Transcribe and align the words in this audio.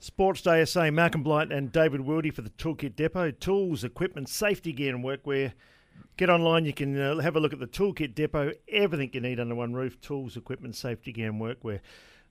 Sports 0.00 0.42
Day 0.42 0.64
SA, 0.64 0.90
Malcolm 0.90 1.22
Blight 1.22 1.50
and 1.50 1.72
David 1.72 2.02
Wildy 2.02 2.32
for 2.32 2.42
the 2.42 2.50
Toolkit 2.50 2.94
Depot. 2.94 3.30
Tools, 3.32 3.82
equipment, 3.84 4.28
safety 4.28 4.72
gear, 4.72 4.94
and 4.94 5.04
workwear. 5.04 5.52
Get 6.16 6.30
online, 6.30 6.64
you 6.64 6.72
can 6.72 6.98
uh, 7.00 7.18
have 7.18 7.36
a 7.36 7.40
look 7.40 7.52
at 7.52 7.58
the 7.58 7.66
Toolkit 7.66 8.14
Depot. 8.14 8.52
Everything 8.68 9.10
you 9.12 9.20
need 9.20 9.40
under 9.40 9.54
one 9.54 9.74
roof 9.74 10.00
tools, 10.00 10.36
equipment, 10.36 10.76
safety 10.76 11.12
gear, 11.12 11.28
and 11.30 11.40
workwear. 11.40 11.80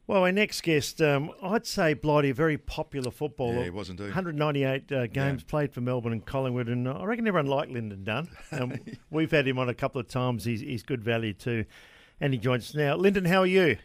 Well, 0.07 0.23
our 0.23 0.31
next 0.31 0.61
guest, 0.61 1.01
um, 1.01 1.31
I'd 1.43 1.65
say 1.65 1.93
Blighty, 1.93 2.29
a 2.29 2.33
very 2.33 2.57
popular 2.57 3.11
footballer. 3.11 3.57
Yeah, 3.57 3.64
he 3.66 3.70
was 3.70 3.89
indeed. 3.89 4.04
198 4.05 4.89
uh, 4.93 5.07
games 5.07 5.41
Yeah. 5.41 5.49
played 5.49 5.73
for 5.73 5.81
Melbourne 5.81 6.13
and 6.13 6.25
Collingwood, 6.25 6.70
and 6.70 6.88
I 6.88 7.04
reckon 7.04 7.27
everyone 7.27 7.47
liked 7.49 7.73
Lynden 7.73 8.05
Dunn. 8.05 8.29
Um, 8.54 8.79
we've 9.09 9.31
had 9.31 9.45
him 9.45 9.59
on 9.59 9.68
a 9.68 9.73
couple 9.73 9.99
of 9.99 10.07
times. 10.07 10.45
He's, 10.45 10.61
he's 10.61 10.84
good 10.84 11.04
value 11.04 11.34
too. 11.34 11.65
And 12.21 12.31
he 12.34 12.39
joins 12.39 12.70
us 12.70 12.75
now. 12.75 12.95
Lynden, 12.95 13.27
how 13.27 13.41
are 13.41 13.45
you? 13.45 13.77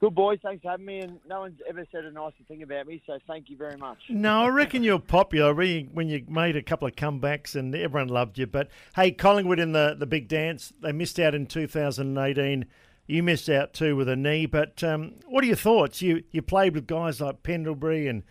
Good 0.00 0.14
boys, 0.14 0.38
thanks 0.42 0.62
for 0.62 0.70
having 0.70 0.86
me. 0.86 1.00
And 1.00 1.18
no 1.28 1.40
one's 1.40 1.58
ever 1.68 1.84
said 1.90 2.04
a 2.04 2.12
nicer 2.12 2.44
thing 2.46 2.62
about 2.62 2.86
me, 2.86 3.02
so 3.04 3.18
thank 3.26 3.50
you 3.50 3.56
very 3.56 3.76
much. 3.76 3.98
No, 4.08 4.42
I 4.42 4.48
reckon 4.48 4.84
you're 4.84 5.00
popular 5.00 5.52
when 5.52 5.86
when 5.86 6.08
you 6.08 6.24
made 6.28 6.54
a 6.54 6.62
couple 6.62 6.86
of 6.86 6.94
comebacks 6.94 7.56
and 7.56 7.74
everyone 7.74 8.06
loved 8.06 8.38
you. 8.38 8.46
But 8.46 8.68
hey, 8.94 9.10
Collingwood 9.10 9.58
in 9.58 9.72
the, 9.72 9.96
the 9.98 10.06
big 10.06 10.28
dance, 10.28 10.72
they 10.82 10.92
missed 10.92 11.18
out 11.18 11.34
in 11.34 11.46
2018. 11.46 12.66
You 13.08 13.22
missed 13.24 13.48
out 13.48 13.72
too 13.72 13.96
with 13.96 14.08
a 14.08 14.14
knee. 14.14 14.46
But 14.46 14.84
um, 14.84 15.14
what 15.26 15.42
are 15.42 15.48
your 15.48 15.56
thoughts? 15.56 16.00
You 16.00 16.22
you 16.30 16.42
played 16.42 16.74
with 16.76 16.86
guys 16.86 17.20
like 17.20 17.42
Pendlebury 17.42 18.06
and, 18.06 18.22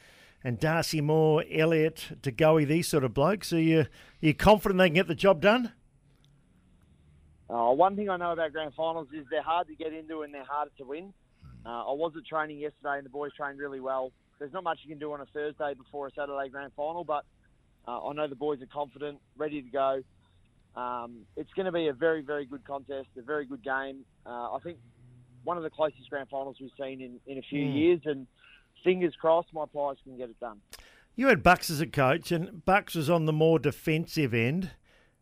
and 0.45 0.57
Darcy 0.57 1.02
Moore, 1.02 1.43
Elliott, 1.52 2.18
DeGoey, 2.21 2.65
these 2.65 2.88
sort 2.88 3.04
of 3.04 3.13
blokes. 3.13 3.52
Are 3.52 3.59
you, 3.59 3.81
are 3.81 3.88
you 4.21 4.34
confident 4.34 4.77
they 4.79 4.88
can 4.88 4.95
get 4.95 5.09
the 5.09 5.15
job 5.15 5.41
done? 5.41 5.73
Uh, 7.49 7.71
one 7.71 7.98
thing 7.98 8.09
I 8.09 8.15
know 8.15 8.31
about 8.31 8.54
grand 8.54 8.73
finals 8.73 9.07
is 9.13 9.26
they're 9.29 9.41
hard 9.41 9.68
to 9.68 9.76
get 9.76 9.93
into 9.93 10.21
and 10.21 10.34
they're 10.34 10.45
harder 10.45 10.71
to 10.77 10.85
win. 10.85 11.13
Uh, 11.66 11.70
I 11.89 11.93
was 11.93 12.13
at 12.17 12.25
training 12.25 12.59
yesterday 12.59 12.97
and 12.97 13.05
the 13.05 13.09
boys 13.09 13.31
trained 13.35 13.59
really 13.59 13.79
well. 13.79 14.11
There's 14.39 14.53
not 14.53 14.63
much 14.63 14.79
you 14.84 14.89
can 14.89 14.99
do 14.99 15.11
on 15.13 15.21
a 15.21 15.25
Thursday 15.25 15.73
before 15.73 16.07
a 16.07 16.11
Saturday 16.11 16.49
grand 16.49 16.71
final, 16.75 17.03
but 17.03 17.25
uh, 17.88 18.07
I 18.07 18.13
know 18.13 18.27
the 18.27 18.35
boys 18.35 18.62
are 18.62 18.68
confident, 18.68 19.20
ready 19.37 19.62
to 19.62 19.70
go. 19.70 20.01
Um, 20.79 21.21
it's 21.35 21.51
going 21.54 21.65
to 21.65 21.71
be 21.71 21.87
a 21.87 21.93
very, 21.93 22.21
very 22.21 22.45
good 22.45 22.63
contest, 22.65 23.07
a 23.17 23.21
very 23.21 23.45
good 23.45 23.63
game. 23.63 24.05
Uh, 24.26 24.54
I 24.54 24.59
think 24.63 24.77
one 25.43 25.57
of 25.57 25.63
the 25.63 25.70
closest 25.70 26.09
grand 26.09 26.29
finals 26.29 26.57
we've 26.62 26.70
seen 26.79 27.01
in, 27.01 27.20
in 27.26 27.37
a 27.40 27.41
few 27.41 27.65
Mm. 27.65 27.76
years, 27.76 28.01
and 28.05 28.27
fingers 28.84 29.15
crossed 29.20 29.51
my 29.54 29.65
Pies 29.73 29.98
can 30.04 30.17
get 30.17 30.29
it 30.29 30.39
done. 30.39 30.62
You 31.15 31.27
had 31.27 31.41
Bucks 31.41 31.71
as 31.71 31.82
a 31.82 31.87
coach, 31.87 32.32
and 32.32 32.63
Bucks 32.63 32.93
was 32.93 33.10
on 33.10 33.26
the 33.26 33.34
more 33.34 33.57
defensive 33.57 34.34
end. 34.35 34.71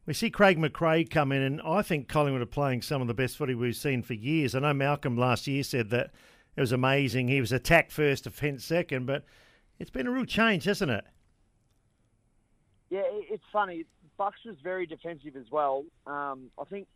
We 0.05 0.13
see 0.13 0.29
Craig 0.29 0.59
McRae 0.59 1.09
come 1.09 1.31
in, 1.31 1.41
and 1.41 1.61
I 1.63 1.81
think 1.81 2.07
Collingwood 2.07 2.41
are 2.41 2.45
playing 2.45 2.83
some 2.83 3.01
of 3.01 3.07
the 3.07 3.15
best 3.15 3.37
footy 3.37 3.55
we've 3.55 3.75
seen 3.75 4.03
for 4.03 4.13
years. 4.13 4.53
I 4.53 4.59
know 4.59 4.73
Malcolm 4.73 5.17
last 5.17 5.47
year 5.47 5.63
said 5.63 5.89
that 5.89 6.11
it 6.55 6.61
was 6.61 6.71
amazing. 6.71 7.27
He 7.27 7.41
was 7.41 7.51
attack 7.51 7.89
first, 7.89 8.25
defence 8.25 8.63
second, 8.63 9.07
but 9.07 9.25
it's 9.79 9.89
been 9.89 10.05
a 10.05 10.11
real 10.11 10.25
change, 10.25 10.65
hasn't 10.65 10.91
it? 10.91 11.05
Yeah, 12.91 13.01
it's 13.03 13.43
funny. 13.51 13.85
Bucks 14.15 14.39
was 14.45 14.55
very 14.63 14.85
defensive 14.85 15.35
as 15.35 15.49
well. 15.51 15.85
Um, 16.05 16.51
I 16.59 16.65
think 16.65 16.87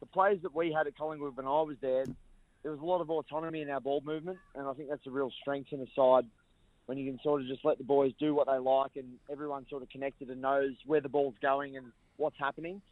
the 0.00 0.06
players 0.06 0.40
that 0.42 0.54
we 0.54 0.70
had 0.70 0.86
at 0.86 0.96
Collingwood 0.96 1.38
when 1.38 1.46
I 1.46 1.62
was 1.62 1.76
there, 1.80 2.04
there 2.62 2.70
was 2.70 2.80
a 2.80 2.84
lot 2.84 3.00
of 3.00 3.08
autonomy 3.08 3.62
in 3.62 3.70
our 3.70 3.80
ball 3.80 4.02
movement, 4.04 4.38
and 4.54 4.68
I 4.68 4.74
think 4.74 4.90
that's 4.90 5.06
a 5.06 5.10
real 5.10 5.32
strength 5.40 5.72
in 5.72 5.80
the 5.80 5.88
side 5.96 6.26
when 6.84 6.98
you 6.98 7.10
can 7.10 7.18
sort 7.22 7.40
of 7.40 7.48
just 7.48 7.64
let 7.64 7.78
the 7.78 7.84
boys 7.84 8.12
do 8.20 8.34
what 8.34 8.46
they 8.46 8.58
like, 8.58 8.92
and 8.96 9.14
everyone 9.32 9.66
sort 9.70 9.82
of 9.82 9.88
connected 9.88 10.28
and 10.28 10.42
knows 10.42 10.72
where 10.86 11.00
the 11.00 11.08
ball's 11.08 11.34
going 11.40 11.78
and 11.78 11.86
what's 12.18 12.36
happening. 12.38 12.82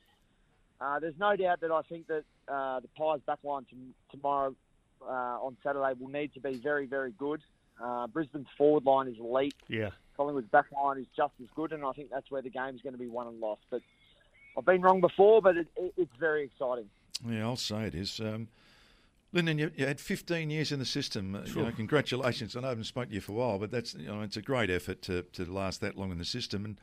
Uh, 0.80 0.98
there's 0.98 1.18
no 1.18 1.36
doubt 1.36 1.60
that 1.60 1.70
I 1.70 1.82
think 1.82 2.06
that 2.06 2.24
uh, 2.48 2.80
the 2.80 2.88
Pies 2.96 3.20
backline 3.28 3.68
to, 3.68 3.76
tomorrow 4.10 4.54
uh, 5.02 5.04
on 5.04 5.56
Saturday 5.62 5.92
will 5.98 6.08
need 6.08 6.32
to 6.34 6.40
be 6.40 6.54
very, 6.56 6.86
very 6.86 7.12
good. 7.12 7.40
Uh, 7.82 8.06
Brisbane's 8.06 8.46
forward 8.56 8.84
line 8.84 9.08
is 9.08 9.18
elite. 9.18 9.54
Yeah. 9.68 9.90
Collingwood's 10.16 10.48
back 10.48 10.66
line 10.72 10.98
is 10.98 11.06
just 11.14 11.32
as 11.42 11.48
good, 11.54 11.72
and 11.72 11.84
I 11.84 11.92
think 11.92 12.10
that's 12.10 12.30
where 12.30 12.42
the 12.42 12.50
game's 12.50 12.80
going 12.80 12.94
to 12.94 12.98
be 12.98 13.08
won 13.08 13.26
and 13.26 13.38
lost. 13.40 13.60
But 13.70 13.82
I've 14.56 14.64
been 14.64 14.80
wrong 14.80 15.00
before, 15.00 15.42
but 15.42 15.56
it, 15.56 15.68
it, 15.76 15.92
it's 15.96 16.16
very 16.18 16.44
exciting. 16.44 16.88
Yeah, 17.28 17.44
I'll 17.44 17.56
say 17.56 17.84
it 17.84 17.94
is. 17.94 18.18
Um, 18.20 18.48
Lynden, 19.34 19.58
you, 19.58 19.70
you 19.76 19.86
had 19.86 20.00
15 20.00 20.48
years 20.48 20.72
in 20.72 20.78
the 20.78 20.86
system. 20.86 21.34
Uh, 21.34 21.40
You 21.44 21.62
know, 21.64 21.72
congratulations. 21.72 22.56
I 22.56 22.60
know 22.60 22.68
I 22.68 22.70
haven't 22.70 22.84
spoken 22.84 23.10
to 23.10 23.14
you 23.16 23.20
for 23.20 23.32
a 23.32 23.34
while, 23.34 23.58
but 23.58 23.70
that's 23.70 23.94
you 23.94 24.06
know 24.06 24.22
it's 24.22 24.36
a 24.36 24.42
great 24.42 24.70
effort 24.70 25.02
to, 25.02 25.22
to 25.34 25.44
last 25.44 25.80
that 25.82 25.96
long 25.98 26.10
in 26.10 26.18
the 26.18 26.24
system. 26.24 26.64
And 26.64 26.80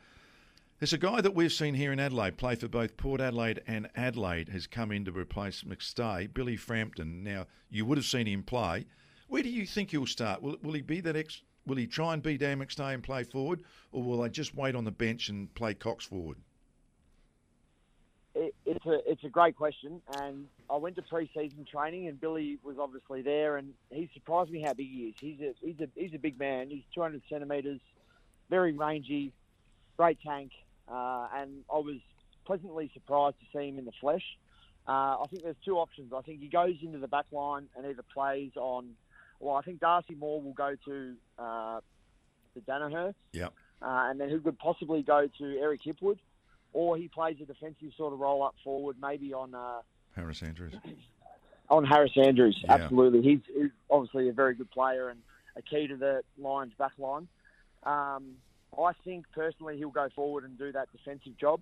there's 0.80 0.92
a 0.92 0.98
guy 0.98 1.20
that 1.20 1.34
we've 1.34 1.52
seen 1.52 1.74
here 1.74 1.92
in 1.92 2.00
Adelaide 2.00 2.36
play 2.36 2.56
for 2.56 2.68
both 2.68 2.96
Port 2.96 3.20
Adelaide 3.20 3.62
and 3.66 3.88
Adelaide 3.94 4.48
has 4.48 4.66
come 4.66 4.90
in 4.90 5.04
to 5.04 5.12
replace 5.12 5.62
McStay, 5.62 6.32
Billy 6.32 6.56
Frampton. 6.56 7.22
Now 7.22 7.46
you 7.70 7.86
would 7.86 7.98
have 7.98 8.04
seen 8.04 8.26
him 8.26 8.42
play. 8.42 8.86
Where 9.28 9.42
do 9.42 9.48
you 9.48 9.66
think 9.66 9.90
he'll 9.90 10.06
start? 10.06 10.42
Will, 10.42 10.56
will 10.62 10.72
he 10.72 10.82
be 10.82 11.00
that 11.02 11.16
ex? 11.16 11.42
Will 11.66 11.76
he 11.76 11.86
try 11.86 12.12
and 12.12 12.22
be 12.22 12.36
Dan 12.36 12.58
McStay 12.58 12.92
and 12.92 13.02
play 13.02 13.22
forward, 13.22 13.62
or 13.90 14.02
will 14.02 14.20
they 14.20 14.28
just 14.28 14.54
wait 14.54 14.74
on 14.74 14.84
the 14.84 14.90
bench 14.90 15.28
and 15.28 15.52
play 15.54 15.74
Cox 15.74 16.04
forward? 16.04 16.36
It, 18.34 18.54
it's 18.66 18.84
a 18.84 18.98
it's 19.10 19.24
a 19.24 19.28
great 19.28 19.56
question, 19.56 20.02
and 20.18 20.46
I 20.68 20.76
went 20.76 20.96
to 20.96 21.02
pre-season 21.02 21.66
training, 21.70 22.08
and 22.08 22.20
Billy 22.20 22.58
was 22.64 22.76
obviously 22.80 23.22
there, 23.22 23.56
and 23.56 23.72
he 23.90 24.10
surprised 24.12 24.50
me 24.50 24.60
how 24.60 24.74
big 24.74 24.88
he 24.88 25.04
is. 25.04 25.14
He's 25.20 25.40
a 25.40 25.54
he's 25.64 25.80
a 25.80 25.88
he's 25.94 26.14
a 26.14 26.18
big 26.18 26.38
man. 26.38 26.68
He's 26.68 26.82
200 26.94 27.22
centimeters, 27.30 27.80
very 28.50 28.72
rangy, 28.72 29.32
great 29.96 30.18
tank, 30.20 30.50
uh, 30.90 31.28
and 31.34 31.64
I 31.72 31.78
was 31.78 31.96
pleasantly 32.44 32.90
surprised 32.94 33.36
to 33.40 33.46
see 33.58 33.68
him 33.68 33.78
in 33.78 33.84
the 33.84 33.92
flesh. 34.00 34.24
Uh, 34.86 35.16
I 35.22 35.24
think 35.30 35.42
there's 35.44 35.56
two 35.64 35.78
options. 35.78 36.12
I 36.12 36.20
think 36.20 36.40
he 36.40 36.48
goes 36.48 36.74
into 36.82 36.98
the 36.98 37.08
back 37.08 37.26
line 37.32 37.68
and 37.76 37.86
either 37.86 38.04
plays 38.12 38.52
on. 38.56 38.90
Well, 39.40 39.56
I 39.56 39.62
think 39.62 39.80
Darcy 39.80 40.14
Moore 40.14 40.42
will 40.42 40.52
go 40.52 40.74
to 40.84 41.14
uh, 41.38 41.80
to 42.54 42.60
Daniher, 42.60 43.14
Yep. 43.32 43.52
uh, 43.82 44.06
and 44.10 44.20
then 44.20 44.28
who 44.28 44.40
could 44.40 44.58
possibly 44.58 45.02
go 45.02 45.26
to 45.38 45.58
Eric 45.58 45.80
Hipwood, 45.84 46.18
or 46.72 46.96
he 46.96 47.08
plays 47.08 47.36
a 47.42 47.44
defensive 47.46 47.92
sort 47.96 48.12
of 48.12 48.20
roll 48.20 48.42
up 48.44 48.54
forward, 48.62 48.96
maybe 49.00 49.32
on 49.32 49.54
uh, 49.54 49.80
Harris 50.14 50.42
Andrews. 50.42 50.74
on 51.70 51.84
Harris 51.84 52.12
Andrews. 52.16 52.58
Yeah. 52.62 52.74
Absolutely, 52.74 53.22
he's, 53.22 53.40
he's 53.54 53.70
obviously 53.90 54.28
a 54.28 54.32
very 54.32 54.54
good 54.54 54.70
player 54.70 55.08
and 55.08 55.20
a 55.56 55.62
key 55.62 55.86
to 55.88 55.96
the 55.96 56.22
Lions' 56.38 56.74
back 56.78 56.92
line. 56.98 57.26
Um, 57.84 58.34
I 58.78 58.92
think 59.04 59.26
personally 59.34 59.76
he'll 59.76 59.90
go 59.90 60.08
forward 60.14 60.44
and 60.44 60.58
do 60.58 60.72
that 60.72 60.88
defensive 60.92 61.36
job. 61.38 61.60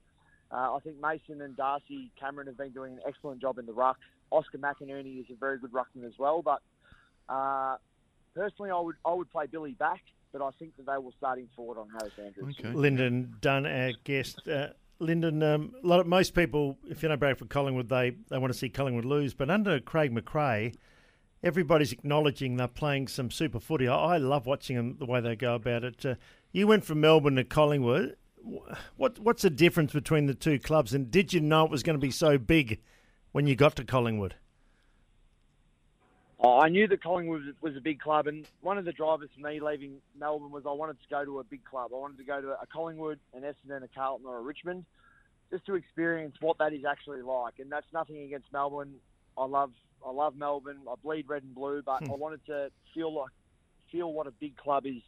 Uh, 0.51 0.75
I 0.75 0.79
think 0.85 1.01
Mason 1.01 1.41
and 1.41 1.57
Darcy 1.57 2.11
Cameron 2.21 2.47
have 2.47 2.59
been 2.59 2.73
doing 2.73 2.95
an 2.95 3.01
excellent 3.07 3.41
job 3.41 3.59
in 3.59 3.67
the 3.67 3.73
ruck. 3.73 3.99
Oscar 4.31 4.59
McInerney 4.59 5.21
is 5.21 5.27
a 5.31 5.35
very 5.35 5.59
good 5.59 5.73
ruckman 5.73 6.07
as 6.07 6.19
well, 6.19 6.43
but 6.43 6.61
uh, 7.29 7.77
personally, 8.35 8.71
I 8.71 8.81
would 8.81 8.97
I 9.05 9.15
would 9.15 9.31
play 9.31 9.47
Billy 9.47 9.73
back, 9.73 10.03
but 10.33 10.43
I 10.43 10.51
think 10.59 10.77
that 10.77 10.87
they 10.87 10.99
will 10.99 11.13
start 11.17 11.39
him 11.39 11.49
forward 11.57 11.79
on 11.79 11.89
Harris 11.91 12.13
Andrews. 12.23 12.57
Okay. 12.59 12.69
Lynden 12.69 13.41
Dunn, 13.41 13.67
our 13.67 13.93
guest. 14.05 14.47
Uh, 14.47 14.69
Lynden, 15.01 15.43
um, 15.43 15.75
a 15.83 15.87
lot 15.87 16.01
of, 16.01 16.07
most 16.07 16.35
people, 16.35 16.79
if 16.89 17.03
you 17.03 17.09
know 17.09 17.17
Bradford 17.17 17.51
Collingwood, 17.51 17.89
they, 17.89 18.17
they 18.29 18.39
want 18.39 18.53
to 18.53 18.59
see 18.59 18.69
Collingwood 18.69 19.05
lose. 19.05 19.35
But 19.35 19.51
under 19.51 19.81
Craig 19.81 20.15
McRae, 20.15 20.75
everybody's 21.43 21.93
acknowledging 21.93 22.57
they're 22.57 22.69
playing 22.69 23.09
some 23.09 23.31
super 23.31 23.59
footy. 23.59 23.89
I, 23.89 24.15
I 24.15 24.17
love 24.19 24.47
watching 24.47 24.77
them 24.77 24.97
the 24.99 25.07
way 25.07 25.21
they 25.21 25.35
go 25.35 25.57
about 25.57 25.83
it. 25.83 26.07
Uh, 26.07 26.15
you 26.53 26.67
went 26.67 26.85
from 26.85 27.01
Melbourne 27.01 27.37
to 27.37 27.45
Collingwood. 27.45 28.17
What 28.97 29.19
what's 29.19 29.43
the 29.43 29.51
difference 29.51 29.93
between 29.93 30.27
the 30.27 30.35
two 30.35 30.59
clubs? 30.59 30.95
And 30.95 31.11
did 31.11 31.33
you 31.33 31.41
know 31.41 31.65
it 31.65 31.71
was 31.71 31.83
going 31.83 31.99
to 31.99 32.05
be 32.05 32.11
so 32.11 32.39
big 32.39 32.81
when 33.33 33.47
you 33.47 33.57
got 33.57 33.77
to 33.77 33.85
Collingwood? 33.85 34.35
Oh, 36.45 36.59
I 36.59 36.69
knew 36.69 36.89
that 36.89 37.01
Collingwood 37.01 37.55
was- 37.61 37.77
a 37.77 37.81
big 37.81 38.01
club, 38.01 38.27
and 38.27 38.45
one 38.63 38.77
of 38.77 38.85
the 38.85 38.93
drivers 38.93 39.31
for 39.33 39.47
me 39.49 39.61
leaving 39.61 40.03
Melbourne 40.19 40.51
was 40.51 40.65
I 40.67 40.73
wanted 40.73 41.01
to 41.01 41.09
go 41.09 41.25
to 41.25 41.39
a 41.39 41.45
big 41.45 41.65
club. 41.65 41.93
I 41.95 41.99
wanted 41.99 42.19
to 42.19 42.25
go 42.25 42.41
to 42.41 42.61
a 42.61 42.67
Collingwood, 42.67 43.21
an 43.33 43.43
Essendon, 43.43 43.85
a 43.85 43.89
Carlton, 43.89 44.27
or 44.27 44.39
a 44.39 44.43
Richmond, 44.43 44.85
just 45.53 45.65
to 45.67 45.77
experience 45.77 46.35
what 46.41 46.59
that 46.59 46.73
is 46.73 46.85
actually 46.85 47.23
like. 47.23 47.61
And 47.61 47.71
that's 47.71 47.87
nothing 47.93 48.23
against 48.25 48.53
Melbourne. 48.53 48.95
I 49.39 49.45
love 49.45 49.73
I 50.05 50.11
love 50.11 50.35
Melbourne. 50.35 50.81
I 50.91 50.95
bleed 51.01 51.29
red 51.29 51.45
and 51.45 51.55
blue, 51.55 51.81
but 51.81 52.01
hmm. 52.03 52.11
I 52.11 52.15
wanted 52.15 52.45
to 52.47 52.71
feel 52.93 53.15
like 53.15 53.31
feel 53.93 54.13
what 54.13 54.27
a 54.27 54.33
big 54.33 54.57
club 54.57 54.85
is 54.85 55.03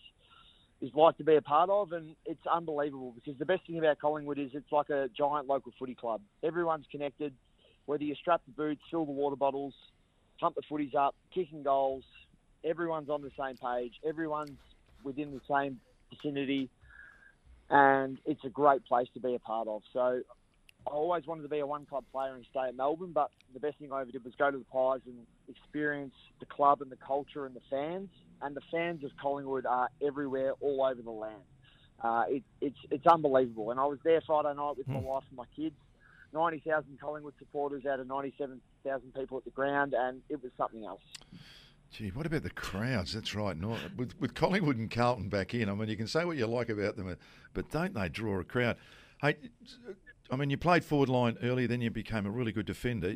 is 0.84 0.94
like 0.94 1.16
to 1.16 1.24
be 1.24 1.36
a 1.36 1.42
part 1.42 1.70
of, 1.70 1.92
and 1.92 2.14
it's 2.26 2.46
unbelievable 2.52 3.12
because 3.14 3.38
the 3.38 3.46
best 3.46 3.66
thing 3.66 3.78
about 3.78 3.98
Collingwood 3.98 4.38
is 4.38 4.50
it's 4.52 4.70
like 4.70 4.90
a 4.90 5.08
giant 5.16 5.46
local 5.46 5.72
footy 5.78 5.94
club. 5.94 6.20
Everyone's 6.42 6.86
connected, 6.90 7.32
whether 7.86 8.04
you 8.04 8.14
strap 8.14 8.42
the 8.46 8.52
boots, 8.52 8.80
fill 8.90 9.06
the 9.06 9.12
water 9.12 9.36
bottles, 9.36 9.74
pump 10.38 10.56
the 10.56 10.62
footies 10.70 10.94
up, 10.94 11.14
kicking 11.34 11.62
goals. 11.62 12.04
Everyone's 12.64 13.08
on 13.08 13.22
the 13.22 13.30
same 13.38 13.56
page. 13.56 13.94
Everyone's 14.06 14.58
within 15.02 15.32
the 15.32 15.40
same 15.50 15.80
vicinity, 16.10 16.68
and 17.70 18.18
it's 18.26 18.44
a 18.44 18.48
great 18.48 18.84
place 18.84 19.08
to 19.14 19.20
be 19.20 19.34
a 19.34 19.38
part 19.38 19.68
of. 19.68 19.82
So 19.92 20.20
I 20.86 20.90
always 20.90 21.26
wanted 21.26 21.42
to 21.42 21.48
be 21.48 21.60
a 21.60 21.66
one 21.66 21.86
club 21.86 22.04
player 22.12 22.34
and 22.34 22.44
stay 22.50 22.68
at 22.68 22.76
Melbourne, 22.76 23.12
but 23.12 23.30
the 23.52 23.60
best 23.60 23.78
thing 23.78 23.92
I 23.92 24.02
ever 24.02 24.10
did 24.10 24.24
was 24.24 24.34
go 24.36 24.50
to 24.50 24.58
the 24.58 24.64
Pies 24.64 25.00
and 25.06 25.26
experience 25.48 26.14
the 26.40 26.46
club 26.46 26.82
and 26.82 26.90
the 26.90 26.96
culture 26.96 27.46
and 27.46 27.56
the 27.56 27.62
fans. 27.70 28.10
And 28.42 28.54
the 28.54 28.60
fans 28.70 29.02
of 29.04 29.10
Collingwood 29.16 29.64
are 29.64 29.88
everywhere, 30.02 30.52
all 30.60 30.84
over 30.84 31.00
the 31.00 31.10
land. 31.10 31.42
Uh, 32.02 32.24
it, 32.28 32.42
it's 32.60 32.78
it's 32.90 33.06
unbelievable. 33.06 33.70
And 33.70 33.80
I 33.80 33.86
was 33.86 33.98
there 34.04 34.20
Friday 34.26 34.52
night 34.54 34.76
with 34.76 34.88
my 34.88 34.98
wife 34.98 35.22
and 35.30 35.38
my 35.38 35.44
kids. 35.56 35.76
Ninety 36.34 36.60
thousand 36.66 37.00
Collingwood 37.00 37.34
supporters 37.38 37.86
out 37.86 38.00
of 38.00 38.06
ninety-seven 38.06 38.60
thousand 38.84 39.14
people 39.14 39.38
at 39.38 39.44
the 39.44 39.50
ground, 39.50 39.94
and 39.96 40.20
it 40.28 40.42
was 40.42 40.52
something 40.58 40.84
else. 40.84 41.00
Gee, 41.92 42.08
what 42.08 42.26
about 42.26 42.42
the 42.42 42.50
crowds? 42.50 43.14
That's 43.14 43.34
right. 43.34 43.56
With, 43.96 44.20
with 44.20 44.34
Collingwood 44.34 44.76
and 44.76 44.90
Carlton 44.90 45.28
back 45.28 45.54
in, 45.54 45.68
I 45.68 45.74
mean, 45.74 45.88
you 45.88 45.96
can 45.96 46.08
say 46.08 46.24
what 46.24 46.36
you 46.36 46.48
like 46.48 46.68
about 46.68 46.96
them, 46.96 47.16
but 47.54 47.70
don't 47.70 47.94
they 47.94 48.08
draw 48.08 48.40
a 48.40 48.44
crowd? 48.44 48.76
Hey, 49.22 49.36
I 50.30 50.36
mean, 50.36 50.50
you 50.50 50.56
played 50.56 50.84
forward 50.84 51.08
line 51.08 51.36
earlier, 51.42 51.66
then 51.66 51.80
you 51.80 51.90
became 51.90 52.26
a 52.26 52.30
really 52.30 52.52
good 52.52 52.66
defender. 52.66 53.14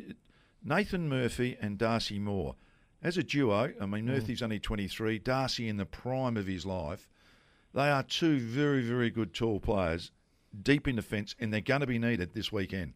Nathan 0.63 1.09
Murphy 1.09 1.57
and 1.59 1.77
Darcy 1.77 2.19
Moore. 2.19 2.55
As 3.01 3.17
a 3.17 3.23
duo, 3.23 3.73
I 3.79 3.85
mean, 3.85 4.05
mm. 4.05 4.09
Murphy's 4.09 4.41
mm. 4.41 4.43
only 4.43 4.59
23, 4.59 5.19
Darcy 5.19 5.67
in 5.67 5.77
the 5.77 5.85
prime 5.85 6.37
of 6.37 6.47
his 6.47 6.65
life. 6.65 7.07
They 7.73 7.89
are 7.89 8.03
two 8.03 8.39
very, 8.39 8.81
very 8.81 9.09
good 9.09 9.33
tall 9.33 9.59
players, 9.59 10.11
deep 10.61 10.87
in 10.87 10.97
defence, 10.97 11.35
and 11.39 11.53
they're 11.53 11.61
going 11.61 11.81
to 11.81 11.87
be 11.87 11.99
needed 11.99 12.33
this 12.33 12.51
weekend. 12.51 12.93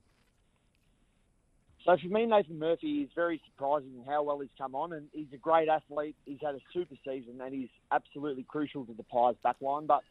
So 1.86 1.98
for 1.98 2.08
me, 2.08 2.26
Nathan 2.26 2.60
Murphy 2.60 3.02
is 3.02 3.10
very 3.14 3.42
surprising 3.46 4.06
how 4.08 4.24
well 4.24 4.40
he's 4.40 4.50
come 4.58 4.74
on, 4.74 4.94
and 4.94 5.08
he's 5.12 5.28
a 5.34 5.38
great 5.38 5.68
athlete. 5.68 6.16
He's 6.26 6.40
had 6.42 6.56
a 6.56 6.60
super 6.74 6.96
season, 7.06 7.42
and 7.42 7.54
he's 7.54 7.70
absolutely 7.92 8.44
crucial 8.44 8.86
to 8.86 8.94
the 8.94 9.04
Pies 9.04 9.36
backline. 9.46 9.86
But 9.86 10.02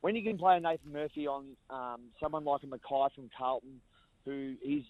when 0.00 0.16
you 0.16 0.22
can 0.22 0.38
play 0.38 0.56
a 0.56 0.60
Nathan 0.60 0.92
Murphy 0.92 1.26
on 1.26 1.56
um, 1.68 2.00
someone 2.20 2.44
like 2.44 2.62
a 2.62 2.66
McKay 2.66 3.12
from 3.14 3.30
Carlton, 3.36 3.80
who 4.24 4.54
he's 4.62 4.84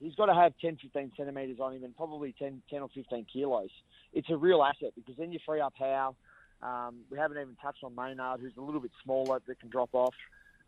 he's 0.00 0.14
got 0.14 0.26
to 0.26 0.34
have 0.34 0.52
10, 0.60 0.78
15 0.80 1.12
centimetres 1.16 1.58
on 1.60 1.74
him 1.74 1.84
and 1.84 1.96
probably 1.96 2.34
10, 2.38 2.62
10 2.70 2.82
or 2.82 2.88
15 2.94 3.26
kilos. 3.32 3.70
It's 4.12 4.30
a 4.30 4.36
real 4.36 4.62
asset 4.62 4.92
because 4.94 5.16
then 5.16 5.32
you 5.32 5.38
free 5.44 5.60
up 5.60 5.74
Howe. 5.78 6.14
Um, 6.62 7.00
we 7.10 7.18
haven't 7.18 7.38
even 7.38 7.56
touched 7.62 7.84
on 7.84 7.94
Maynard, 7.94 8.40
who's 8.40 8.56
a 8.56 8.60
little 8.60 8.80
bit 8.80 8.90
smaller 9.02 9.40
that 9.46 9.60
can 9.60 9.68
drop 9.68 9.90
off. 9.92 10.14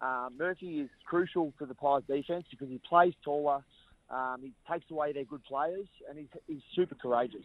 Um, 0.01 0.35
Murphy 0.39 0.81
is 0.81 0.89
crucial 1.05 1.53
to 1.59 1.67
the 1.67 1.75
Pies 1.75 2.03
defence 2.09 2.47
because 2.51 2.69
he 2.69 2.81
plays 2.89 3.13
taller 3.25 3.63
um, 4.11 4.41
he 4.43 4.53
takes 4.71 4.91
away 4.91 5.13
their 5.13 5.25
good 5.25 5.45
players, 5.45 5.87
and 6.09 6.19
he's, 6.19 6.29
he's 6.47 6.63
super 6.75 6.97
courageous. 6.97 7.45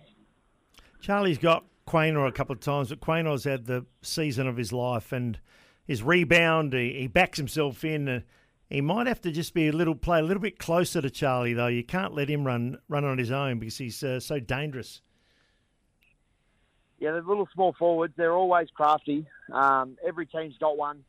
Charlie's 0.99 1.37
got 1.37 1.63
Quaynor 1.87 2.27
a 2.27 2.31
couple 2.31 2.53
of 2.53 2.59
times, 2.59 2.89
but 2.89 2.99
Quaynor's 2.99 3.43
had 3.43 3.65
the 3.65 3.85
season 4.01 4.47
of 4.47 4.57
his 4.57 4.73
life, 4.73 5.11
and 5.11 5.39
his 5.85 6.03
rebound, 6.03 6.73
he, 6.73 6.93
he 6.93 7.07
backs 7.07 7.37
himself 7.37 7.83
in. 7.83 8.07
Uh, 8.07 8.19
he 8.69 8.81
might 8.81 9.07
have 9.07 9.21
to 9.21 9.31
just 9.31 9.53
be 9.53 9.67
a 9.67 9.71
little 9.71 9.95
play 9.95 10.19
a 10.19 10.23
little 10.23 10.41
bit 10.41 10.57
closer 10.57 11.01
to 11.01 11.09
Charlie, 11.09 11.53
though. 11.53 11.67
You 11.67 11.83
can't 11.83 12.13
let 12.13 12.29
him 12.29 12.45
run 12.45 12.79
run 12.89 13.05
on 13.05 13.17
his 13.17 13.31
own 13.31 13.59
because 13.59 13.77
he's 13.77 14.03
uh, 14.03 14.19
so 14.19 14.39
dangerous. 14.39 15.01
Yeah, 16.99 17.11
the 17.11 17.21
little 17.21 17.47
small 17.53 17.75
forwards, 17.77 18.13
they're 18.17 18.33
always 18.33 18.69
crafty. 18.73 19.27
Um, 19.51 19.97
every 20.05 20.25
team's 20.25 20.57
got 20.57 20.77
one. 20.77 21.03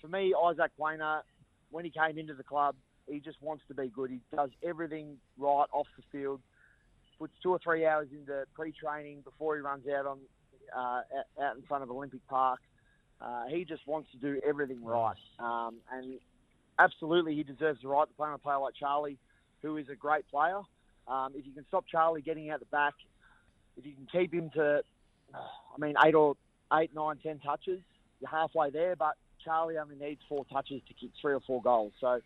For 0.00 0.08
me, 0.08 0.34
Isaac 0.44 0.70
Quaynor, 0.78 1.22
when 1.70 1.84
he 1.84 1.90
came 1.90 2.18
into 2.18 2.34
the 2.34 2.44
club, 2.44 2.76
he 3.08 3.18
just 3.20 3.40
wants 3.40 3.64
to 3.68 3.74
be 3.74 3.88
good. 3.88 4.10
He 4.10 4.20
does 4.34 4.50
everything 4.62 5.16
right 5.38 5.66
off 5.72 5.86
the 5.96 6.04
field. 6.12 6.40
Puts 7.18 7.32
two 7.42 7.50
or 7.50 7.58
three 7.58 7.86
hours 7.86 8.08
into 8.12 8.44
pre-training 8.54 9.22
before 9.22 9.56
he 9.56 9.62
runs 9.62 9.86
out 9.88 10.06
on 10.06 10.18
uh, 10.76 11.00
out 11.42 11.56
in 11.56 11.62
front 11.62 11.82
of 11.82 11.90
Olympic 11.90 12.20
Park. 12.28 12.60
Uh, 13.20 13.46
he 13.48 13.64
just 13.64 13.86
wants 13.86 14.10
to 14.12 14.18
do 14.18 14.40
everything 14.46 14.84
right, 14.84 15.16
um, 15.38 15.76
and 15.92 16.18
absolutely 16.78 17.34
he 17.34 17.42
deserves 17.42 17.80
the 17.82 17.88
right 17.88 18.06
to 18.06 18.14
play 18.14 18.28
on 18.28 18.34
a 18.34 18.38
player 18.38 18.58
like 18.58 18.74
Charlie, 18.74 19.18
who 19.62 19.76
is 19.78 19.88
a 19.88 19.94
great 19.94 20.28
player. 20.28 20.60
Um, 21.08 21.32
if 21.34 21.46
you 21.46 21.52
can 21.52 21.64
stop 21.68 21.84
Charlie 21.90 22.20
getting 22.20 22.50
out 22.50 22.60
the 22.60 22.66
back, 22.66 22.94
if 23.76 23.86
you 23.86 23.92
can 23.94 24.06
keep 24.10 24.34
him 24.34 24.50
to, 24.50 24.82
I 25.34 25.78
mean, 25.78 25.94
eight 26.04 26.14
or 26.14 26.36
eight, 26.74 26.94
nine, 26.94 27.16
ten 27.22 27.38
touches, 27.38 27.80
you're 28.20 28.30
halfway 28.30 28.70
there. 28.70 28.96
But 28.96 29.14
Charlie 29.42 29.78
only 29.78 29.96
needs 29.96 30.20
four 30.28 30.44
touches 30.52 30.82
to 30.88 30.94
kick 30.94 31.10
three 31.20 31.32
or 31.32 31.40
four 31.40 31.62
goals. 31.62 31.92
So 32.00 32.20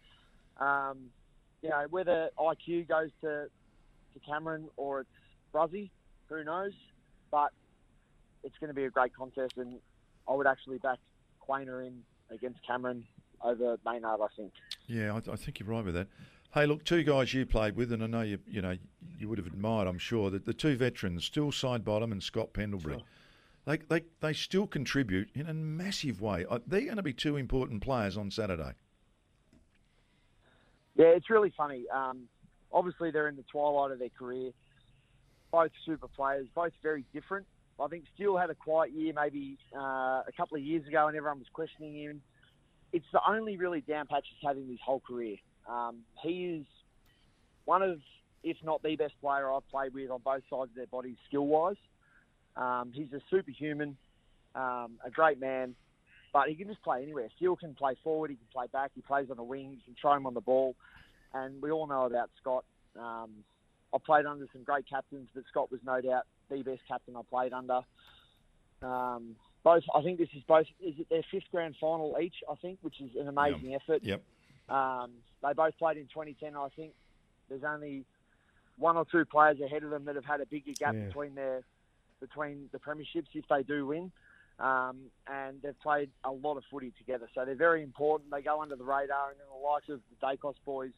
um, 0.60 1.10
you 1.62 1.70
know, 1.70 1.86
whether 1.90 2.30
IQ 2.38 2.88
goes 2.88 3.10
to, 3.22 3.46
to 4.14 4.20
Cameron 4.26 4.68
or 4.76 5.00
it's 5.00 5.10
Bruzzy, 5.52 5.90
who 6.28 6.44
knows? 6.44 6.72
But 7.30 7.50
it's 8.44 8.56
going 8.58 8.68
to 8.68 8.74
be 8.74 8.84
a 8.84 8.90
great 8.90 9.14
contest, 9.14 9.56
and 9.56 9.78
I 10.30 10.34
would 10.34 10.46
actually 10.46 10.78
back 10.78 10.98
Quaynor 11.46 11.86
in 11.86 12.02
against 12.30 12.64
Cameron 12.64 13.04
over 13.42 13.76
Maynard. 13.84 14.20
I 14.22 14.28
think. 14.36 14.52
Yeah, 14.86 15.14
I, 15.14 15.32
I, 15.32 15.36
think 15.36 15.58
you're 15.58 15.68
right 15.68 15.84
with 15.84 15.94
that. 15.94 16.06
Hey, 16.54 16.66
look, 16.66 16.84
two 16.84 17.02
guys 17.02 17.34
you 17.34 17.44
played 17.46 17.76
with, 17.76 17.92
and 17.92 18.02
I 18.02 18.06
know 18.06 18.22
you 18.22 18.38
you 18.46 18.62
know 18.62 18.76
you 19.18 19.28
would 19.28 19.38
have 19.38 19.46
admired, 19.46 19.88
I'm 19.88 19.98
sure, 19.98 20.30
that 20.30 20.46
the 20.46 20.54
two 20.54 20.76
veterans, 20.76 21.24
Steele 21.24 21.50
Sidebottom 21.50 22.12
and 22.12 22.22
Scott 22.22 22.52
Pendlebury. 22.52 22.98
Sure. 22.98 23.04
They, 23.66 23.76
they, 23.76 24.04
they 24.20 24.32
still 24.32 24.66
contribute 24.66 25.28
in 25.34 25.46
a 25.46 25.52
massive 25.52 26.22
way. 26.22 26.46
Uh, 26.48 26.60
they're 26.66 26.80
going 26.80 26.96
to 26.96 27.02
be 27.02 27.12
two 27.12 27.36
important 27.36 27.82
players 27.82 28.16
on 28.16 28.30
Saturday. 28.30 28.72
Yeah, 30.96 31.08
it's 31.08 31.28
really 31.28 31.52
funny. 31.54 31.84
Um, 31.92 32.22
obviously, 32.72 33.10
they're 33.10 33.28
in 33.28 33.36
the 33.36 33.44
twilight 33.52 33.92
of 33.92 33.98
their 33.98 34.08
career. 34.08 34.52
Both 35.52 35.72
super 35.84 36.08
players, 36.08 36.46
both 36.54 36.72
very 36.82 37.04
different. 37.12 37.46
I 37.80 37.88
think 37.88 38.04
Steele 38.14 38.36
had 38.36 38.50
a 38.50 38.54
quiet 38.54 38.92
year 38.92 39.12
maybe 39.14 39.58
uh, 39.74 40.22
a 40.26 40.32
couple 40.36 40.56
of 40.56 40.62
years 40.62 40.86
ago, 40.86 41.08
and 41.08 41.16
everyone 41.16 41.38
was 41.38 41.48
questioning 41.52 41.96
him. 41.96 42.22
It's 42.92 43.06
the 43.12 43.20
only 43.28 43.56
really 43.56 43.80
down 43.80 44.06
patch 44.06 44.26
he's 44.28 44.46
had 44.46 44.56
in 44.56 44.68
his 44.68 44.80
whole 44.84 45.00
career. 45.00 45.36
Um, 45.68 45.98
he 46.22 46.60
is 46.60 46.66
one 47.64 47.82
of, 47.82 48.00
if 48.42 48.56
not 48.64 48.82
the 48.82 48.96
best 48.96 49.14
player 49.20 49.52
I've 49.52 49.68
played 49.70 49.94
with 49.94 50.10
on 50.10 50.20
both 50.24 50.42
sides 50.50 50.70
of 50.70 50.74
their 50.74 50.86
bodies, 50.86 51.16
skill 51.28 51.46
wise. 51.46 51.76
Um, 52.56 52.90
he's 52.92 53.12
a 53.12 53.20
superhuman, 53.30 53.96
um, 54.54 54.98
a 55.04 55.10
great 55.10 55.40
man, 55.40 55.74
but 56.32 56.48
he 56.48 56.54
can 56.54 56.66
just 56.66 56.82
play 56.82 57.02
anywhere. 57.02 57.28
Steele 57.36 57.56
can 57.56 57.74
play 57.74 57.94
forward, 58.02 58.30
he 58.30 58.36
can 58.36 58.46
play 58.52 58.66
back, 58.72 58.90
he 58.94 59.02
plays 59.02 59.28
on 59.30 59.36
the 59.36 59.42
wing, 59.42 59.70
you 59.70 59.78
can 59.84 59.94
throw 60.00 60.14
him 60.14 60.26
on 60.26 60.34
the 60.34 60.40
ball. 60.40 60.74
And 61.32 61.62
we 61.62 61.70
all 61.70 61.86
know 61.86 62.04
about 62.06 62.30
Scott. 62.40 62.64
Um, 62.98 63.30
I 63.92 63.98
played 63.98 64.26
under 64.26 64.46
some 64.52 64.62
great 64.62 64.88
captains, 64.88 65.28
but 65.34 65.44
Scott 65.50 65.70
was 65.70 65.80
no 65.84 66.00
doubt 66.00 66.24
the 66.48 66.62
best 66.62 66.82
captain 66.86 67.16
I 67.16 67.22
played 67.28 67.52
under. 67.52 67.80
Um, 68.82 69.36
both, 69.62 69.82
I 69.94 70.02
think 70.02 70.18
this 70.18 70.28
is 70.34 70.42
both. 70.46 70.66
Is 70.80 70.94
it 70.98 71.08
their 71.10 71.24
fifth 71.30 71.50
grand 71.50 71.76
final 71.80 72.16
each? 72.20 72.36
I 72.50 72.54
think, 72.56 72.78
which 72.82 73.00
is 73.00 73.10
an 73.16 73.28
amazing 73.28 73.70
yep. 73.70 73.82
effort. 73.82 74.02
Yep. 74.02 74.22
Um, 74.68 75.10
they 75.42 75.52
both 75.54 75.76
played 75.78 75.96
in 75.96 76.04
2010. 76.04 76.56
I 76.56 76.68
think 76.76 76.92
there's 77.48 77.64
only 77.64 78.04
one 78.78 78.96
or 78.96 79.04
two 79.04 79.24
players 79.24 79.60
ahead 79.60 79.82
of 79.82 79.90
them 79.90 80.06
that 80.06 80.14
have 80.14 80.24
had 80.24 80.40
a 80.40 80.46
bigger 80.46 80.72
gap 80.78 80.94
yeah. 80.94 81.06
between 81.06 81.34
their 81.34 81.62
between 82.20 82.68
the 82.72 82.78
premierships 82.78 83.28
if 83.34 83.44
they 83.48 83.62
do 83.62 83.86
win. 83.86 84.12
Um, 84.58 84.98
and 85.26 85.62
they've 85.62 85.78
played 85.80 86.10
a 86.22 86.30
lot 86.30 86.58
of 86.58 86.64
footy 86.70 86.92
together, 86.98 87.28
so 87.34 87.46
they're 87.46 87.54
very 87.54 87.82
important. 87.82 88.30
They 88.30 88.42
go 88.42 88.60
under 88.60 88.76
the 88.76 88.84
radar, 88.84 89.30
and 89.30 89.38
then 89.38 89.46
the 89.50 89.66
likes 89.66 89.88
of 89.88 90.00
the 90.10 90.26
Daicos 90.26 90.54
boys 90.66 90.90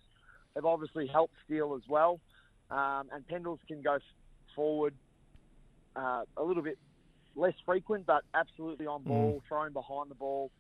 have 0.57 0.65
obviously 0.65 1.07
helped 1.07 1.35
Steele 1.45 1.75
as 1.77 1.89
well. 1.89 2.19
Um, 2.73 3.09
and 3.13 3.27
Pendles 3.29 3.59
can 3.69 3.83
go 3.83 3.99
forward 4.57 4.95
uh, 5.95 6.23
a 6.37 6.43
little 6.43 6.63
bit 6.63 6.79
less 7.37 7.55
frequent, 7.67 8.07
but 8.07 8.23
absolutely 8.35 8.87
on 8.87 9.03
ball, 9.03 9.43
mm. 9.43 9.49
throwing 9.49 9.73
behind 9.73 10.11
the 10.11 10.15
ball. 10.15 10.51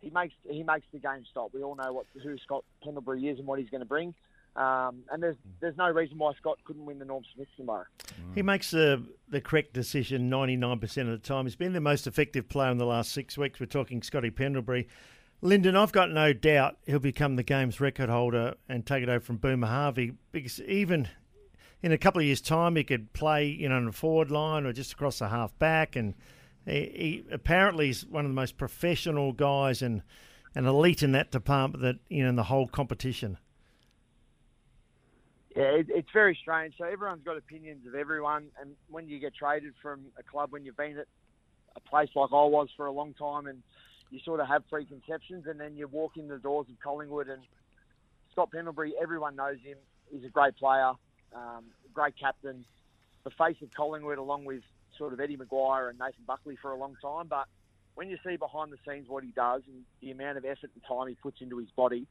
He 0.00 0.10
makes 0.10 0.34
he 0.48 0.62
makes 0.62 0.86
the 0.92 0.98
game 0.98 1.24
stop. 1.30 1.54
We 1.54 1.62
all 1.62 1.74
know 1.74 1.92
what 1.92 2.06
who 2.22 2.36
Scott 2.38 2.64
Pendlebury 2.82 3.28
is 3.28 3.38
and 3.38 3.46
what 3.46 3.58
he's 3.58 3.70
going 3.70 3.80
to 3.80 3.86
bring. 3.86 4.14
Um, 4.56 5.02
and 5.10 5.22
there's 5.22 5.36
there's 5.60 5.76
no 5.78 5.90
reason 5.90 6.18
why 6.18 6.32
Scott 6.34 6.58
couldn't 6.64 6.84
win 6.84 6.98
the 6.98 7.06
Norm 7.06 7.24
Smith 7.34 7.48
tomorrow. 7.56 7.86
He 8.34 8.42
makes 8.42 8.70
the 8.70 9.02
the 9.30 9.40
correct 9.40 9.72
decision 9.72 10.30
99% 10.30 10.82
of 10.82 11.06
the 11.06 11.18
time. 11.18 11.46
He's 11.46 11.56
been 11.56 11.72
the 11.72 11.80
most 11.80 12.06
effective 12.06 12.48
player 12.48 12.70
in 12.70 12.76
the 12.76 12.84
last 12.84 13.12
six 13.12 13.38
weeks. 13.38 13.58
We're 13.58 13.66
talking 13.66 14.02
Scotty 14.02 14.30
Pendlebury. 14.30 14.86
Lynden, 15.42 15.76
I've 15.76 15.92
got 15.92 16.10
no 16.10 16.32
doubt 16.32 16.78
he'll 16.86 16.98
become 16.98 17.36
the 17.36 17.42
game's 17.42 17.80
record 17.80 18.08
holder 18.08 18.54
and 18.68 18.86
take 18.86 19.02
it 19.02 19.08
over 19.08 19.20
from 19.20 19.36
Boomer 19.36 19.66
Harvey 19.66 20.12
because 20.32 20.60
even 20.62 21.08
in 21.84 21.92
a 21.92 21.98
couple 21.98 22.18
of 22.18 22.24
years' 22.24 22.40
time, 22.40 22.76
he 22.76 22.82
could 22.82 23.12
play 23.12 23.46
you 23.46 23.68
know 23.68 23.76
on 23.76 23.84
the 23.84 23.92
forward 23.92 24.30
line 24.30 24.64
or 24.64 24.72
just 24.72 24.94
across 24.94 25.18
the 25.18 25.28
half 25.28 25.56
back. 25.58 25.96
And 25.96 26.14
he, 26.64 26.72
he 26.72 27.24
apparently 27.30 27.90
is 27.90 28.06
one 28.06 28.24
of 28.24 28.30
the 28.30 28.34
most 28.34 28.56
professional 28.56 29.34
guys 29.34 29.82
and 29.82 30.02
an 30.54 30.64
elite 30.64 31.02
in 31.02 31.12
that 31.12 31.30
department 31.30 31.82
that 31.82 31.96
you 32.08 32.22
know 32.22 32.30
in 32.30 32.36
the 32.36 32.44
whole 32.44 32.66
competition. 32.66 33.36
Yeah, 35.54 35.64
it, 35.64 35.86
it's 35.90 36.08
very 36.10 36.38
strange. 36.40 36.74
So 36.78 36.84
everyone's 36.84 37.22
got 37.22 37.36
opinions 37.36 37.86
of 37.86 37.94
everyone, 37.94 38.46
and 38.58 38.70
when 38.88 39.06
you 39.06 39.18
get 39.18 39.34
traded 39.34 39.74
from 39.82 40.06
a 40.18 40.22
club, 40.22 40.52
when 40.52 40.64
you've 40.64 40.78
been 40.78 40.96
at 40.96 41.06
a 41.76 41.80
place 41.80 42.08
like 42.16 42.30
I 42.32 42.44
was 42.46 42.68
for 42.78 42.86
a 42.86 42.92
long 42.92 43.12
time, 43.12 43.46
and 43.46 43.62
you 44.10 44.20
sort 44.24 44.40
of 44.40 44.48
have 44.48 44.66
preconceptions, 44.70 45.46
and 45.46 45.60
then 45.60 45.76
you 45.76 45.86
walk 45.86 46.16
in 46.16 46.28
the 46.28 46.38
doors 46.38 46.66
of 46.70 46.80
Collingwood, 46.80 47.28
and 47.28 47.42
Scott 48.32 48.52
Pendlebury, 48.52 48.94
everyone 49.00 49.36
knows 49.36 49.58
him. 49.62 49.76
He's 50.10 50.24
a 50.24 50.30
great 50.30 50.56
player, 50.56 50.92
um, 51.34 51.64
great 51.92 52.16
captain, 52.16 52.64
the 53.24 53.30
face 53.30 53.56
of 53.62 53.72
Collingwood, 53.72 54.18
along 54.18 54.44
with 54.44 54.62
sort 54.96 55.12
of 55.12 55.20
Eddie 55.20 55.36
McGuire 55.36 55.90
and 55.90 55.98
Nathan 55.98 56.24
Buckley 56.26 56.56
for 56.56 56.70
a 56.70 56.76
long 56.76 56.96
time. 57.02 57.26
But 57.28 57.46
when 57.94 58.08
you 58.08 58.18
see 58.24 58.36
behind 58.36 58.72
the 58.72 58.78
scenes 58.86 59.08
what 59.08 59.24
he 59.24 59.30
does 59.30 59.62
and 59.66 59.84
the 60.00 60.10
amount 60.10 60.38
of 60.38 60.44
effort 60.44 60.70
and 60.74 60.84
time 60.86 61.08
he 61.08 61.14
puts 61.14 61.40
into 61.40 61.58
his 61.58 61.70
body, 61.70 62.06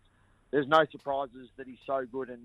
there's 0.51 0.68
no 0.68 0.86
surprises 0.92 1.50
that 1.58 1.68
he's 1.68 1.80
so 1.86 2.06
good 2.12 2.30
and 2.30 2.42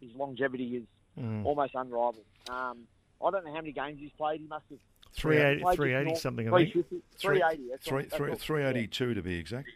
his 0.00 0.14
longevity 0.14 0.76
is 0.76 0.84
mm. 1.18 1.44
almost 1.44 1.74
unrivaled. 1.74 2.24
Um, 2.48 2.78
I 3.24 3.30
don't 3.30 3.44
know 3.44 3.52
how 3.52 3.60
many 3.60 3.72
games 3.72 3.98
he's 4.00 4.12
played. 4.12 4.40
He 4.40 4.46
must 4.46 4.64
have 4.70 4.78
380, 5.14 5.76
380 5.76 6.20
something, 6.20 6.52
I 6.52 6.64
think. 6.64 6.86
380. 7.18 8.36
382 8.36 9.14
to 9.14 9.22
be 9.22 9.34
exact. 9.38 9.68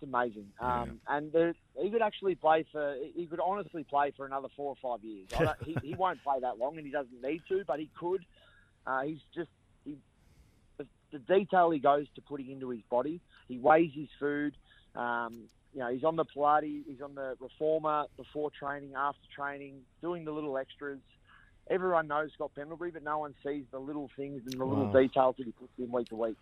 That's 0.00 0.12
amazing. 0.12 0.46
Um, 0.60 1.00
yeah. 1.08 1.16
And 1.16 1.32
the, 1.32 1.54
he 1.80 1.90
could 1.90 2.02
actually 2.02 2.34
play 2.34 2.64
for, 2.70 2.96
he 3.14 3.26
could 3.26 3.40
honestly 3.40 3.84
play 3.84 4.12
for 4.16 4.26
another 4.26 4.48
four 4.56 4.74
or 4.74 4.76
five 4.82 5.04
years. 5.04 5.28
he, 5.64 5.76
he 5.82 5.94
won't 5.98 6.22
play 6.22 6.40
that 6.40 6.58
long 6.58 6.76
and 6.76 6.86
he 6.86 6.92
doesn't 6.92 7.22
need 7.22 7.42
to, 7.48 7.64
but 7.66 7.78
he 7.78 7.90
could. 7.98 8.24
Uh, 8.86 9.02
he's 9.02 9.20
just 9.34 9.50
he, 9.84 9.96
the, 10.78 10.86
the 11.12 11.18
detail 11.18 11.70
he 11.70 11.78
goes 11.78 12.06
to 12.14 12.20
putting 12.20 12.50
into 12.50 12.70
his 12.70 12.82
body. 12.90 13.20
He 13.48 13.58
weighs 13.58 13.92
his 13.94 14.08
food. 14.20 14.56
Um, 14.94 15.48
you 15.72 15.80
know, 15.80 15.92
he's 15.92 16.04
on 16.04 16.16
the 16.16 16.24
Pilates, 16.24 16.84
he's 16.86 17.02
on 17.02 17.14
the 17.14 17.36
reformer 17.38 18.06
before 18.16 18.50
training, 18.50 18.94
after 18.96 19.20
training, 19.34 19.82
doing 20.00 20.24
the 20.24 20.30
little 20.30 20.56
extras. 20.56 21.00
Everyone 21.68 22.06
knows 22.06 22.30
Scott 22.34 22.52
Pendlebury, 22.54 22.92
but 22.92 23.02
no 23.02 23.18
one 23.18 23.34
sees 23.44 23.64
the 23.72 23.78
little 23.78 24.08
things 24.16 24.42
and 24.44 24.60
the 24.60 24.64
little 24.64 24.92
details 24.92 25.34
that 25.38 25.46
he 25.46 25.52
puts 25.52 25.72
in 25.78 25.90
week 25.90 26.08
to 26.08 26.16
week. 26.16 26.36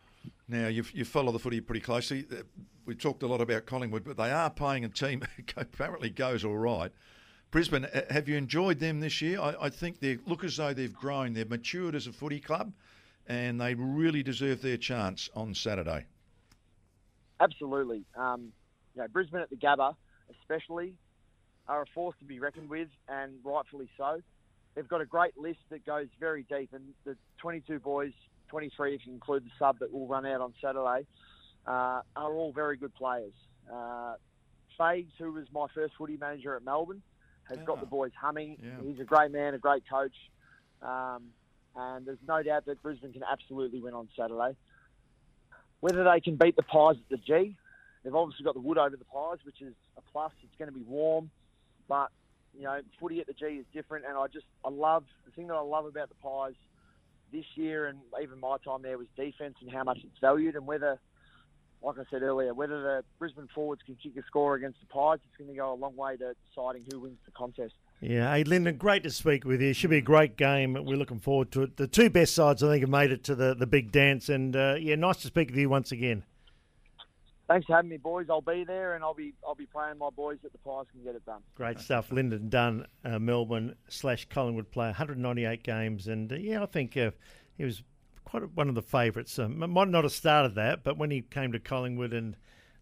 Now, 0.49 0.69
you 0.69 0.85
you 0.93 1.05
follow 1.05 1.33
the 1.33 1.39
footy 1.39 1.61
pretty 1.61 1.81
closely. 1.81 2.27
Uh, 2.31 2.43
we 2.85 2.95
talked 2.95 3.23
a 3.23 3.27
lot 3.27 3.41
about 3.41 3.65
Collingwood, 3.65 4.05
but 4.05 4.19
they 4.19 4.31
are 4.31 4.51
playing 4.51 4.85
a 4.85 4.89
team 4.89 5.21
that 5.39 5.55
apparently 5.57 6.11
goes 6.11 6.45
all 6.45 6.57
right. 6.57 6.93
Brisbane, 7.51 7.87
have 8.11 8.29
you 8.29 8.37
enjoyed 8.37 8.81
them 8.81 9.01
this 9.01 9.23
year? 9.23 9.41
I, 9.41 9.55
I 9.63 9.71
think 9.71 10.01
they 10.01 10.19
look 10.27 10.45
as 10.45 10.57
though 10.57 10.75
they've 10.75 10.93
grown. 10.93 11.33
They've 11.33 11.49
matured 11.49 11.95
as 11.95 12.07
a 12.07 12.13
footy 12.13 12.41
club, 12.41 12.73
and 13.27 13.61
they 13.61 13.75
really 13.75 14.23
deserve 14.23 14.61
their 14.61 14.77
chance 14.77 15.31
on 15.35 15.55
Saturday. 15.55 16.05
Absolutely. 17.41 18.05
Um, 18.17 18.53
you 18.95 19.03
know, 19.03 19.09
Brisbane 19.09 19.41
at 19.41 19.51
the 19.51 19.57
Gabba, 19.57 19.95
especially, 20.41 20.95
are 21.69 21.83
a 21.83 21.87
force 21.95 22.17
to 22.19 22.25
be 22.25 22.41
reckoned 22.41 22.69
with, 22.69 22.89
and 23.09 23.35
rightfully 23.45 23.89
so. 23.97 24.21
They've 24.75 24.89
got 24.89 25.01
a 25.01 25.07
great 25.07 25.37
list 25.39 25.61
that 25.71 25.87
goes 25.87 26.09
very 26.19 26.45
deep, 26.49 26.71
and 26.73 26.83
the 27.05 27.17
22 27.39 27.79
boys, 27.79 28.13
23 28.49 28.95
if 28.95 29.07
you 29.07 29.13
include 29.13 29.45
the 29.45 29.51
sub 29.59 29.79
that 29.79 29.93
will 29.93 30.09
run 30.09 30.27
out 30.27 30.41
on 30.41 30.53
Saturday, 30.61 31.07
uh, 31.67 32.01
are 32.17 32.33
all 32.33 32.53
very 32.53 32.77
good 32.77 32.95
players. 32.95 33.33
Uh, 33.73 34.15
Fags, 34.79 35.11
who 35.19 35.33
was 35.33 35.47
my 35.53 35.67
first 35.75 35.95
footy 35.97 36.17
manager 36.17 36.57
at 36.57 36.65
Melbourne, 36.65 37.03
has 37.49 37.59
yeah. 37.59 37.65
got 37.65 37.81
the 37.81 37.87
boys 37.87 38.11
humming. 38.21 38.57
Yeah. 38.61 38.71
He's 38.83 38.99
a 39.01 39.05
great 39.05 39.31
man, 39.31 39.55
a 39.55 39.59
great 39.59 39.85
coach, 39.89 40.17
um, 40.83 41.29
and 41.77 42.05
there's 42.05 42.19
no 42.27 42.43
doubt 42.43 42.67
that 42.67 42.83
Brisbane 42.83 43.13
can 43.13 43.23
absolutely 43.31 43.81
win 43.81 43.95
on 43.95 44.09
Saturday. 44.19 44.57
Whether 45.81 46.03
they 46.03 46.21
can 46.21 46.37
beat 46.37 46.57
the 46.57 46.63
Pies 46.63 46.97
at 46.97 47.09
the 47.11 47.19
G, 47.19 47.57
they've 48.03 48.15
obviously 48.15 48.45
got 48.45 48.55
the 48.55 48.61
wood 48.61 48.79
over 48.79 48.97
the 48.97 49.05
Pies, 49.05 49.39
which 49.45 49.61
is 49.61 49.75
a 49.97 50.01
plus. 50.01 50.33
It's 50.43 50.57
going 50.59 50.71
to 50.71 50.77
be 50.77 50.85
warm, 50.85 51.31
but 51.89 52.11
you 52.57 52.65
know, 52.65 52.81
footy 53.01 53.21
at 53.21 53.27
the 53.27 53.33
G 53.33 53.47
is 53.47 53.67
different, 53.73 54.05
and 54.07 54.17
I 54.17 54.27
just 54.27 54.47
I 54.65 54.71
love 54.71 55.05
the 55.25 55.33
thing 55.33 55.49
that 55.49 55.55
I 55.55 55.61
love 55.61 55.87
about 55.87 56.09
the 56.09 56.15
Pies 56.17 56.55
this 57.33 57.45
year, 57.55 57.87
and 57.87 57.99
even 58.23 58.39
my 58.41 58.57
time 58.65 58.83
there 58.83 58.99
was 58.99 59.09
defence 59.17 59.57
and 59.61 59.71
how 59.71 59.85
much 59.85 59.99
it's 59.99 60.19
valued, 60.21 60.55
and 60.55 60.67
whether, 60.67 60.99
like 61.83 61.99
I 61.99 62.05
said 62.11 62.23
earlier, 62.23 62.55
whether 62.55 62.81
the 62.83 63.05
Brisbane 63.19 63.49
forwards 63.55 63.83
can 63.85 63.97
kick 63.97 64.17
a 64.17 64.23
score 64.27 64.55
against 64.55 64.81
the 64.81 64.87
Pies, 64.87 65.19
it's 65.27 65.37
going 65.37 65.51
to 65.51 65.57
go 65.57 65.73
a 65.73 65.75
long 65.75 65.97
way 65.97 66.17
to 66.17 66.35
deciding 66.49 66.85
who 66.91 67.01
wins 67.01 67.19
the 67.27 67.33
contest. 67.33 67.75
Yeah, 68.01 68.33
hey 68.35 68.45
Lynden, 68.45 68.79
great 68.79 69.03
to 69.05 69.11
speak 69.11 69.45
with 69.45 69.61
you. 69.61 69.73
Should 69.73 69.91
be 69.91 69.99
a 69.99 70.03
great 70.03 70.37
game. 70.37 70.75
We're 70.75 70.97
looking 70.97 71.21
forward 71.21 71.51
to 71.53 71.63
it. 71.63 71.77
The 71.77 71.87
two 71.87 72.11
best 72.11 72.35
sides, 72.35 72.63
I 72.63 72.69
think, 72.69 72.83
have 72.83 72.91
made 72.91 73.11
it 73.11 73.25
to 73.25 73.35
the, 73.35 73.55
the 73.55 73.67
big 73.67 73.93
dance, 73.93 74.29
and 74.29 74.55
uh, 74.55 74.77
yeah, 74.79 74.95
nice 74.97 75.19
to 75.19 75.29
speak 75.29 75.51
with 75.51 75.59
you 75.59 75.69
once 75.69 75.91
again 75.93 76.25
thanks 77.49 77.67
for 77.67 77.75
having 77.75 77.91
me, 77.91 77.97
boys. 77.97 78.27
I'll 78.31 78.41
be 78.41 78.65
there, 78.65 78.95
and 78.95 79.05
I'll 79.05 79.15
be 79.15 79.35
I'll 79.47 79.55
be 79.55 79.67
playing 79.67 79.99
my 79.99 80.11
boys 80.11 80.39
that 80.43 80.53
the 80.53 80.59
Pies 80.59 80.87
can 80.93 81.03
get 81.03 81.15
it 81.15 81.25
done. 81.25 81.43
Great 81.55 81.81
stuff, 81.81 82.11
Lynden 82.11 82.49
Dunn, 82.49 82.87
uh, 83.05 83.19
Melbourne 83.19 83.75
slash 83.89 84.27
Collingwood 84.29 84.71
player, 84.71 84.89
198 84.89 85.63
games, 85.63 86.09
and 86.09 86.33
uh, 86.33 86.37
yeah, 86.37 86.63
I 86.63 86.67
think 86.67 86.97
uh, 86.97 87.11
he 87.57 87.65
was 87.65 87.83
quite 88.25 88.43
one 88.55 88.69
of 88.69 88.75
the 88.75 88.83
favourites. 88.83 89.39
Um, 89.39 89.59
might 89.71 89.89
not 89.89 90.05
have 90.05 90.13
started 90.13 90.55
that, 90.57 90.85
but 90.85 90.99
when 90.99 91.11
he 91.11 91.23
came 91.23 91.53
to 91.53 91.61
Collingwood, 91.61 92.13
and 92.13 92.37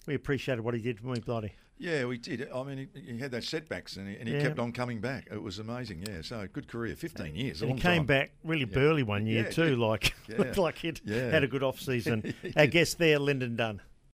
we 0.06 0.14
appreciated 0.14 0.62
what 0.62 0.74
he 0.74 0.80
did 0.80 1.00
for 1.00 1.08
me, 1.08 1.20
bloody. 1.20 1.52
Yeah, 1.78 2.04
we 2.04 2.16
did. 2.16 2.48
I 2.54 2.62
mean, 2.62 2.88
he, 2.94 3.12
he 3.14 3.18
had 3.18 3.32
those 3.32 3.48
setbacks, 3.48 3.96
and 3.96 4.08
he, 4.08 4.16
and 4.16 4.28
he 4.28 4.36
yeah. 4.36 4.42
kept 4.42 4.60
on 4.60 4.70
coming 4.70 5.00
back. 5.00 5.26
It 5.32 5.42
was 5.42 5.58
amazing. 5.58 6.04
Yeah, 6.08 6.22
so 6.22 6.46
good 6.52 6.68
career, 6.68 6.94
fifteen 6.94 7.34
years. 7.34 7.58
he 7.58 7.66
came 7.66 7.78
time. 7.78 8.06
back 8.06 8.30
really 8.44 8.66
yeah. 8.66 8.74
burly 8.74 9.02
one 9.02 9.26
year 9.26 9.44
yeah. 9.44 9.50
too, 9.50 9.74
like 9.76 10.14
like 10.56 10.78
he'd 10.78 11.00
had 11.08 11.42
a 11.42 11.48
good 11.48 11.64
off 11.64 11.80
season. 11.80 12.34
Our 12.56 12.68
guest 12.68 12.98
there, 12.98 13.18
Lynden 13.18 13.56
Dunn. 13.56 13.80